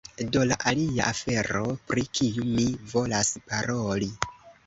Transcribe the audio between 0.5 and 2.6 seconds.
la alia afero, pri kiu